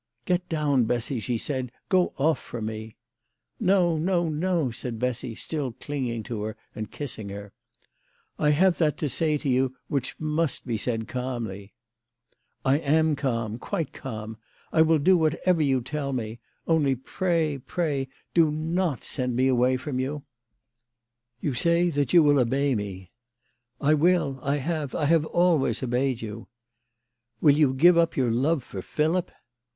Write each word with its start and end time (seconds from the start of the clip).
"Get 0.25 0.49
down, 0.49 0.85
Bessy," 0.85 1.19
she 1.19 1.37
said;" 1.37 1.71
go 1.97 2.11
off 2.17 2.39
from 2.39 2.65
me."" 2.65 2.95
No, 3.59 3.99
no, 3.99 4.29
no," 4.29 4.71
said 4.71 4.97
Bessy, 4.97 5.35
still 5.35 5.73
clinging 5.73 6.23
to 6.23 6.41
her 6.41 6.57
and 6.73 6.89
kissing 6.89 7.29
her. 7.29 7.53
"I 8.39 8.49
have 8.49 8.79
that 8.79 8.97
to 8.97 9.07
say 9.09 9.37
to 9.37 9.47
you 9.47 9.75
which 9.89 10.15
must 10.19 10.65
be 10.65 10.75
said 10.75 11.07
calmly."" 11.07 11.75
I 12.73 12.79
am 12.79 13.15
calm, 13.15 13.59
quite 13.59 13.93
calm. 13.93 14.37
I 14.73 14.81
will 14.81 14.97
do 14.97 15.15
whatever 15.15 15.61
you 15.61 15.81
tell 15.81 16.13
me; 16.13 16.39
only 16.65 16.95
pray, 16.95 17.59
pray, 17.59 18.07
do 18.33 18.49
not 18.49 19.03
send 19.03 19.35
me 19.35 19.47
away 19.47 19.77
from 19.77 19.99
you." 19.99 20.23
148 21.41 21.63
THE 21.63 21.69
LADY 21.75 21.87
OF 21.87 21.89
LATJNAY." 21.89 21.89
You 21.91 21.91
say 21.91 21.95
that 22.01 22.13
you 22.13 22.23
will 22.23 22.39
obey 22.39 22.73
me."" 22.73 23.11
I 23.79 23.93
will; 23.93 24.39
I 24.41 24.57
have. 24.57 24.95
I 24.95 25.13
always 25.15 25.81
have 25.81 25.89
obeyed 25.91 26.23
you."" 26.23 26.47
Will 27.39 27.53
you 27.55 27.75
give 27.75 27.99
up 27.99 28.17
your 28.17 28.31
love 28.31 28.63
for 28.63 28.81
Philip 28.81 29.29